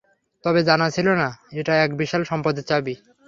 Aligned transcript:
তবে 0.43 0.59
জানা 0.63 0.87
ছিল 0.95 1.07
না 1.21 1.27
এটা 1.59 1.73
এক 1.83 1.91
বিশাল 2.01 2.21
সম্পদের 2.23 2.65
চাবি। 2.69 2.95